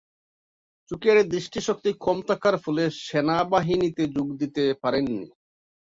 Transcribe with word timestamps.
চোখের 0.91 1.17
দৃষ্টিশক্তি 1.29 1.91
কম 2.05 2.17
থাকার 2.29 2.55
ফলে 2.63 2.83
সেনাবাহিনীতে 3.01 4.03
যোগ 4.15 4.27
দিতে 4.41 4.63
পারেননি। 4.81 5.25